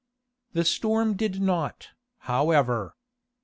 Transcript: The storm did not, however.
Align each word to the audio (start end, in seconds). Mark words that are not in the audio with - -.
The 0.53 0.65
storm 0.65 1.13
did 1.13 1.39
not, 1.39 1.89
however. 2.21 2.95